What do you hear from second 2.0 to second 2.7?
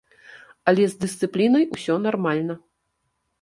нармальна.